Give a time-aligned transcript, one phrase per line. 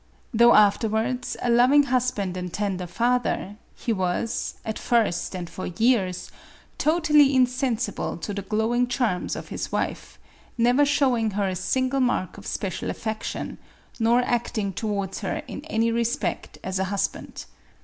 [0.33, 6.31] Though afterwards a loving husband and tender father, he was, at first and for years,
[6.79, 10.17] totally insensible to the glowing charms of his wife,
[10.57, 13.59] never showing her a single mark of special affection,
[13.99, 17.45] nor acting towards her in any respect as a husband.